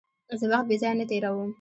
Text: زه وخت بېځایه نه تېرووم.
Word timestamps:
زه 0.39 0.45
وخت 0.51 0.65
بېځایه 0.69 0.97
نه 0.99 1.05
تېرووم. 1.09 1.49